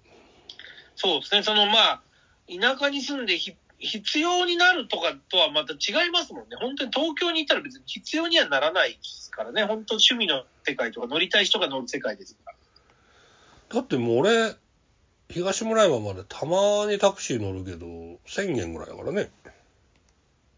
[0.94, 1.42] そうですね。
[1.42, 2.03] そのまあ、
[2.49, 6.57] 田舎に住んでひ必要になるとかとはまた違いますもんね。
[6.61, 9.64] 本当に東京に行ったら別に必要にはならないですからね。
[9.64, 12.55] 本当趣味の世界とか乗りたい人が乗る世界ですから。
[13.77, 14.55] だってもう俺、
[15.31, 17.87] 東村山までたまにタクシー乗るけど、
[18.27, 19.31] 1000円ぐらいだからね。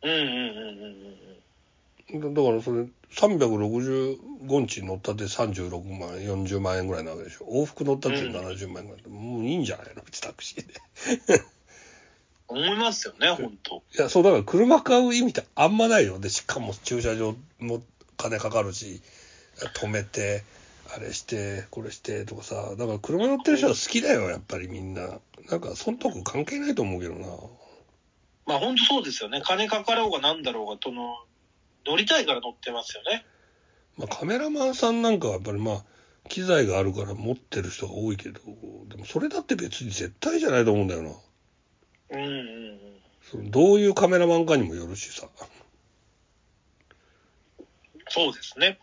[0.02, 1.36] うんうんうんうんうん。
[2.12, 7.46] だだからそれ、365日乗ったって36万、40万円ぐらいなわけでしょ。
[7.46, 10.02] 往復乗ったって70万円ぐらいで、もういいんじゃないの？
[10.06, 10.74] うちタクシーで。
[12.48, 13.82] 思いますよね、本当。
[13.96, 16.20] いや、そう、だから車買う意味ってあんまないよ。
[16.20, 17.82] で、しかも駐車場も
[18.16, 19.02] 金かかるし、
[19.80, 20.44] 止めて、
[20.94, 25.18] あれして、これしてとかさ、だから車乗ってる人は好きだよ、やっぱりみんな。
[25.50, 27.26] なんか、そんとこ関係ないと思うけどな。
[28.46, 29.40] まあ本当そうですよね。
[29.44, 31.16] 金かかろうがなんだろうが、その、
[31.86, 33.24] 乗りたいから乗ってますよね。
[33.96, 35.84] まあ、カメラマンさんなんかはやっぱりまあ、
[36.28, 38.40] 機材があるから持ってる人が多いけど、
[38.88, 41.10] でもそれだって別に絶対じゃないと思うんだよな。
[42.10, 42.78] うんうんうん。
[43.22, 45.28] そのどういうカメラマンかにもよるしさ。
[48.08, 48.78] そうですね。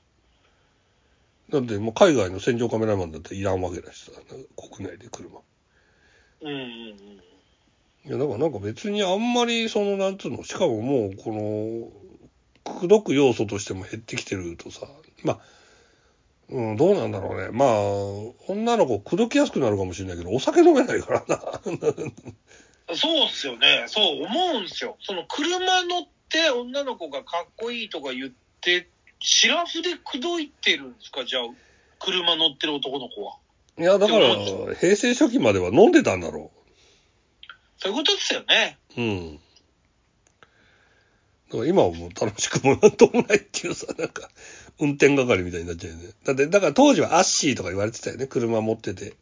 [1.49, 4.11] だってもう海外の戦場カメラマンだっていらんわけだしさ、
[4.57, 5.39] 国内で車。
[6.41, 7.23] うんうんうん。
[8.05, 11.89] いや、だからなんか別にあんまりその、なんつうの、しかももう、この、
[12.63, 14.87] 口説く要素としても減ってきてるとさ、
[15.23, 15.39] まあ、
[16.49, 17.49] うん、どうなんだろうね。
[17.51, 17.69] まあ、
[18.51, 21.61] 女の子口説きやすくなるかもしれないけど、お酒飲めないからな。
[22.95, 23.85] そうっすよね。
[23.87, 24.97] そう思うんすよ。
[25.01, 28.87] その車乗って女の子がかっこいいとか言って、
[29.19, 31.23] シラフで口説いてるんですか？
[31.25, 31.43] じゃあ、
[31.99, 33.37] 車乗ってる男の子は。
[33.79, 34.35] いや、だから
[34.75, 36.51] 平成初期までは飲んでたんだろ
[37.77, 38.77] そういうことですよね。
[38.97, 39.01] う。
[39.01, 39.39] うん。
[41.65, 44.29] 今はもう楽しくもなんともないっていうさ、なんか、
[44.79, 46.09] 運転係みたいになっちゃうよね。
[46.25, 49.13] だって、だから当時はアッシーとか言われてたよね、車持ってて。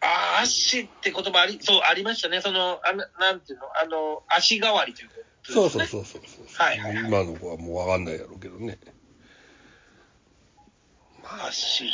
[0.00, 2.40] ああ、足って言葉あり、そう、ありましたね。
[2.40, 5.14] その、あの、なんていうの、あの、足代わりというこ
[5.46, 5.86] とそうですね。
[5.86, 6.64] そうそうそうそう。
[6.64, 8.78] はいはいはい今の子はもうわかんないやろうけどね。
[11.24, 11.84] 足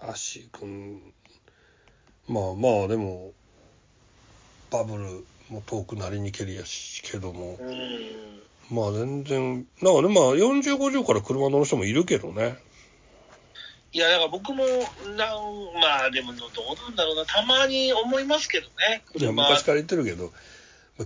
[0.00, 1.12] アッシー君、
[2.28, 3.32] まあまあでも、
[4.70, 8.42] バブルも遠くなりにけりやしけども、うん。
[8.70, 12.58] まあ全然、なんかね、まあ40、50から車乗る人もいるけどね。
[13.92, 14.70] いや、だから僕も、な
[15.12, 15.16] ん、
[15.80, 16.50] まあでも、どう
[16.82, 17.24] なんだろうな。
[17.24, 19.02] たまに思いますけどね。
[19.14, 19.42] いや、車。
[19.44, 20.32] 昔から言ってるけど、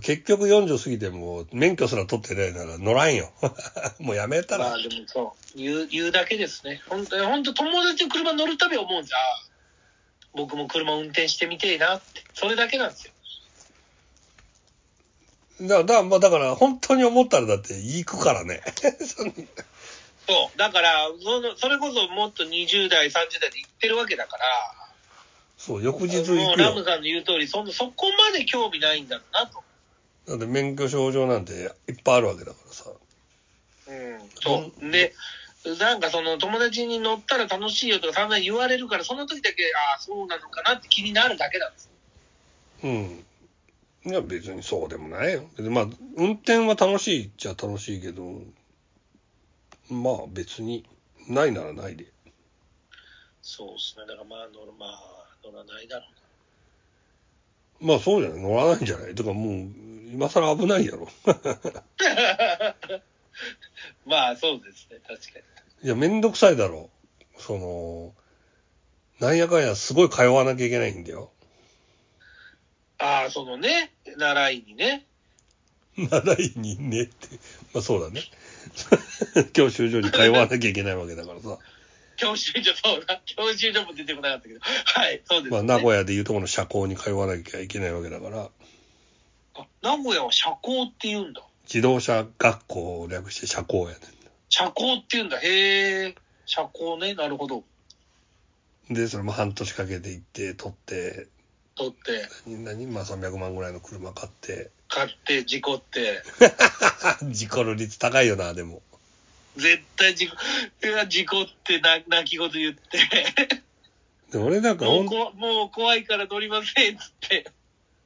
[0.01, 3.31] 結局40過ぎても免許すら取ってないなら乗らんよ。
[3.99, 4.69] もうやめたら。
[4.69, 6.81] まあでもそう、言う、言うだけですね。
[6.89, 9.17] 本当に、本当友達の車乗るたび思うんですよ。
[9.17, 9.49] ああ
[10.35, 12.23] 僕も車運転してみてえなって。
[12.33, 13.13] それだけなんですよ。
[15.61, 18.61] だだまあだから本当に思ったらだって行くからね。
[20.27, 20.57] そう。
[20.57, 23.11] だから、その、それこそもっと20代、30
[23.41, 24.43] 代で行ってるわけだから、
[25.57, 29.63] そう、翌日も行くラムさんの言う通り、そんそこまで興味ないんだろうなと。
[30.27, 32.89] だって免許証上なんていっぱいあるわけだからさ。
[33.87, 34.29] うん。
[34.41, 34.91] そう。
[34.91, 35.13] で、
[35.79, 39.63] なんかその友達に乗ったら楽しいよとか散々言われるから、その時だけ、
[39.93, 41.89] ああ、そうなのかなって気になるだけなんです。
[42.83, 43.25] うん。
[44.05, 45.43] いや別にそうでもないよ。
[45.69, 45.87] まあ、
[46.17, 48.41] 運転は楽しいっちゃ楽しいけど、
[49.89, 50.85] まあ別に
[51.29, 52.07] ないならないで。
[53.41, 54.05] そうですね。
[54.05, 56.05] だからまあ乗る、まあ乗らないだろ
[57.79, 58.41] まあそうじゃない？
[58.41, 59.15] 乗らないんじゃない？
[59.15, 59.53] とかもう、
[60.13, 61.07] 今更危ないやろ。
[61.25, 61.35] うな。
[64.05, 64.99] まあそうですね。
[65.05, 65.39] 確か
[65.81, 65.87] に。
[65.87, 66.89] いや、めんどくさいだろ。
[67.37, 68.13] その、
[69.19, 71.31] なんやかんやすごい通わなきゃいけないんだよ。
[73.03, 75.05] ああ、そのね、習いにね。
[75.97, 77.27] 習いにねって。
[77.73, 78.21] まあそうだね。
[79.51, 81.57] 教習所に通わなきゃいけないわけだからさ。
[82.15, 83.21] 教習所、そうだ。
[83.25, 84.61] 教習所も出てこなかったけど。
[84.61, 85.51] はい、そうです、ね。
[85.51, 88.49] まあ名古屋でいうとこの社交に通わなきゃいけないわけだから、
[89.55, 91.43] あ名古屋は社交って言うんだ。
[91.65, 93.97] 自動車学校を略して社交やね
[94.47, 95.39] 社交って言うんだ。
[95.39, 96.15] へえ。
[96.45, 97.15] 社交ね。
[97.15, 97.63] なるほど。
[98.89, 98.93] ん。
[98.93, 101.27] で、それも半年かけて行って、取って、
[101.75, 104.71] 取って、何まあ300万ぐらいの車買って。
[104.87, 106.21] 買って、事故って。
[107.31, 108.81] 事故る率高いよな、でも。
[109.55, 110.35] 絶対事故、
[111.07, 112.99] 事故ってな泣き言言って。
[114.31, 117.51] で俺なんかもうこもう怖いから乗りませんっつって。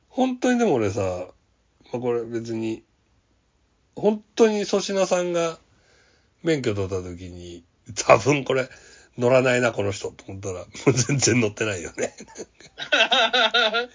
[0.10, 1.28] 本当にでも俺さ、
[1.94, 2.84] まあ、これ別に、
[3.96, 5.58] 本当に粗品さんが
[6.44, 7.64] 免許取った時に、
[8.06, 8.70] 多分これ
[9.18, 12.16] 乗らないな、この人と思ったら、も う全然乗ってないよね。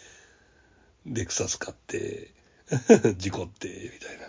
[1.06, 2.30] レクサス買って、
[3.16, 4.26] 事故って、みたいな。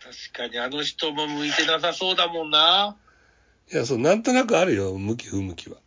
[0.00, 2.96] 確かにあの人も向いてなさそうだもんな。
[3.70, 5.78] いや、そう、なんとなくあるよ、向き不向きは。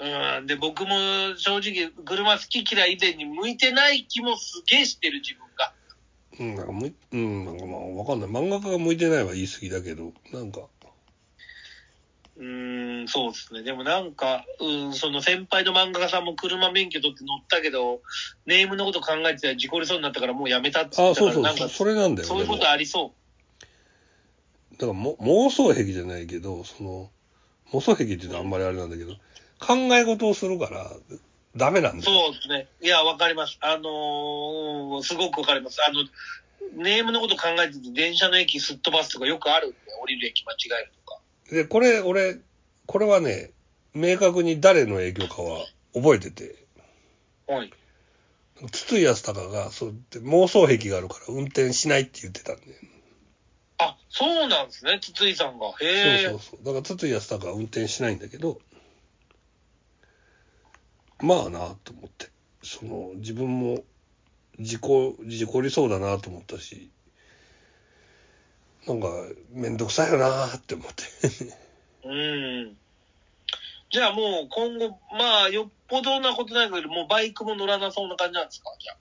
[0.00, 0.46] うん。
[0.46, 5.72] で、僕も正直、車好き嫌い以前に向いてない気もすげえしてる自分が。
[6.40, 8.28] うん、なんかむ、うん、なんかまあ、わかんない。
[8.28, 10.62] 漫画家が向いてないは言い過ぎだけど、なんか、
[12.38, 13.62] うーん、そうですね。
[13.64, 18.00] でもなんか、うん、その先輩の漫画家さんも車免許取って乗ったけど、
[18.46, 22.28] ネームのこと考えてたら事故りそうになったからもうやめたって言あったから、そうそうそ、なんか、それなんだよ。
[22.28, 23.12] そういうことありそ
[24.72, 27.10] だからも妄想癖じゃないけど、その、
[27.72, 29.14] 妄想癖って言うとあんまりあれなんだけど、
[29.58, 30.88] 考え事をするから、
[31.56, 32.02] ダメなんう。
[32.02, 32.20] だよ。
[32.20, 32.68] そうですね。
[32.80, 33.58] いや、わかります。
[33.60, 35.78] あのーすごくわかります。
[35.84, 36.04] あの、
[36.82, 41.17] ネームのこと考えてて電車の駅すっ飛ばすとかよくあるんで、降りる駅間違えるとか。
[41.50, 42.38] で、これ、俺、
[42.86, 43.52] これはね、
[43.94, 46.66] 明確に誰の影響かは覚えてて、
[47.46, 47.72] はい。
[48.72, 52.72] 筒井康隆が、そうって妄想癖があるから運転しないって言ってたんだよ。
[53.78, 55.68] あ、そうなんですね、筒井さんが。
[55.80, 56.24] へえ。
[56.24, 56.64] そうそうそう。
[56.64, 58.60] だから筒井康隆は運転しないんだけど、
[61.20, 62.30] まあなと思って。
[62.62, 63.84] その、自分も
[64.60, 66.90] 事故、事故りそうだなと思ったし、
[68.88, 69.08] なんか、
[69.52, 71.04] めんどくさいよなって思って。
[72.04, 72.76] うん。
[73.90, 78.70] じゃあもう今後、まあ、よっぽどなことないけど、もうバイクも乗らなそうな感じなんですか？
[78.78, 78.96] じゃあ。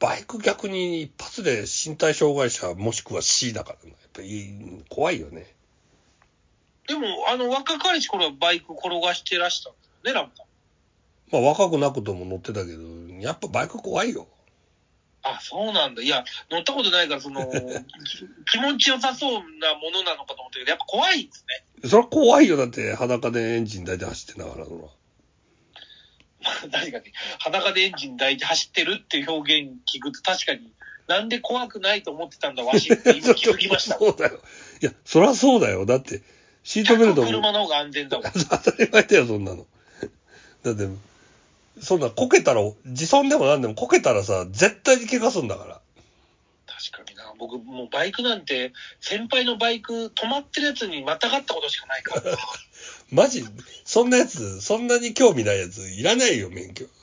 [0.00, 3.90] バイク逆に一発で身体障害者もしくは C だからね。
[3.90, 5.46] やっぱり怖いよね。
[6.86, 10.44] でも、あの、若かりし頃はバイク転がしてらしたんですよね、なんか。
[11.32, 12.82] まあ若くなくとも乗ってたけど、
[13.20, 14.26] やっぱバイク怖いよ。
[15.22, 16.02] あ、そうなんだ。
[16.02, 21.44] いや、乗ったことないから、その、き 気持ちよさそうなものなのかと思ったけど、やっぱ怖いんです
[21.82, 21.88] ね。
[21.88, 22.56] それは怖いよ。
[22.56, 24.90] だって裸でエンジン台で走ってんだからの。
[26.70, 30.72] 確かに、裸でエンジン抱いて走ってるっていう表現聞くと確かに、
[31.08, 33.98] なんで怖くないと思ってたんだ、わしって今気づきました。
[33.98, 34.40] そうだよ。
[34.80, 35.84] いや、そりゃそうだよ。
[35.84, 36.22] だって、
[36.62, 37.26] シートベルトも。
[37.26, 38.32] 車の方が安全だもん。
[38.32, 39.66] 当たり前だよ、そんなの。
[40.62, 40.88] だって、
[41.80, 45.80] そんなこけたら、自損でもなんでもこけたらさ、絶対に怪我すんだから。
[46.66, 47.32] 確かにな。
[47.38, 52.38] 僕、もうバイクなんて、先輩のバイク止まってるやつにまたがったことしかないからな。
[53.10, 53.44] マジ、
[53.84, 56.86] そんなやつ、そんなに興味ないやつ、いらないよ、免許。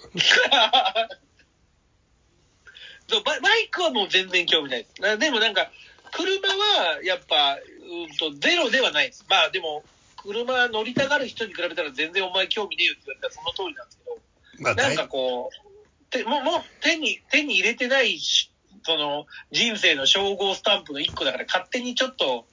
[3.07, 5.01] そうバイバイクはもう全然興味ないです。
[5.01, 5.71] なでもなんか、
[6.11, 9.25] 車はやっぱ、うんと、ゼロではないです。
[9.29, 9.83] まあでも、
[10.25, 14.17] 車乗りたがる人に比べたら全然お前興味ねえよって言われたらその通りなんですけど、
[14.59, 15.65] まあ、なんかこう、
[16.09, 18.51] てもう、もう手に、手に入れてないし、
[18.83, 22.45] その、人生の称号スタンプの一個だから、勝手にちょっと、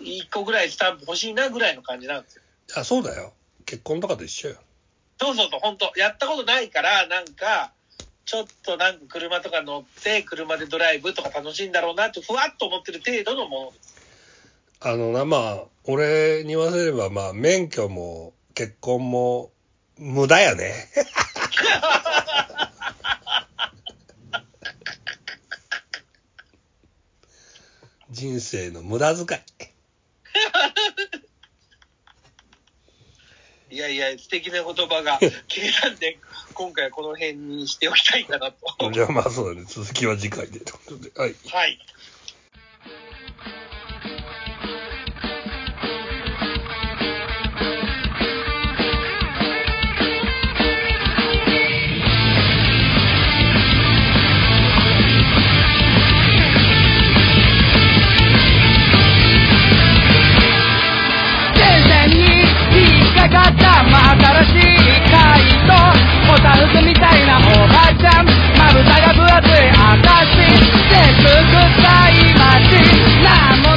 [0.00, 2.42] 一個ぐらいスタンプ欲しいなぐらいの感じなんですよ。
[2.76, 3.32] あ、そうだよ。
[3.66, 4.56] 結婚とかと一緒よ。
[5.20, 7.72] そうそうそう、本当やったことないから、なんか、
[8.24, 13.96] ちょっとなんか車とか乗って、車でドライブとか楽しいんだろうなって、ふわっと思ってる程度のものです。
[14.80, 19.50] あのな、まあ、俺に言わせれば、まあ、免許も結婚も
[19.98, 20.88] 無駄やね。
[28.10, 29.40] 人生の無駄遣い。
[33.70, 36.18] いやいや、素敵な言葉が切れたんで、
[36.54, 38.90] 今回はこの辺にしておきたいかなと。
[38.90, 39.66] じゃあまあそうだね。
[39.68, 40.58] 続きは次回で。
[40.60, 41.12] ということで。
[41.20, 41.34] はい。
[41.52, 41.78] はい。
[66.42, 68.26] タンスみたいなおばちゃん。
[68.56, 70.38] まぶたが分厚いあたし。
[70.88, 72.78] セック臭い街。
[73.22, 73.26] な
[73.56, 73.67] の